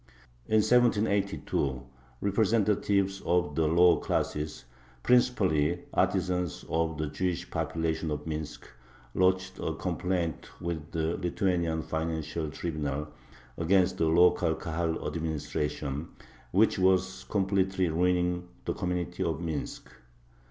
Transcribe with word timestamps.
In 0.47 0.61
1782 0.63 1.83
representatives 2.21 3.21
of 3.23 3.53
the 3.53 3.67
lower 3.67 3.99
classes, 3.99 4.65
principally 5.03 5.83
artisans, 5.93 6.65
of 6.69 6.97
the 6.97 7.05
Jewish 7.05 7.51
population 7.51 8.09
of 8.09 8.25
Minsk, 8.25 8.67
lodged 9.13 9.59
a 9.59 9.75
complaint 9.75 10.47
with 10.59 10.91
the 10.91 11.17
Lithuanian 11.17 11.83
Financial 11.83 12.49
Tribunal 12.49 13.09
against 13.59 13.99
the 13.99 14.07
local 14.07 14.55
Kahal 14.55 15.05
administration, 15.05 16.07
which 16.49 16.79
"was 16.79 17.23
completely 17.29 17.87
ruining 17.87 18.47
the 18.65 18.73
community 18.73 19.21
of 19.21 19.39
Minsk." 19.39 19.87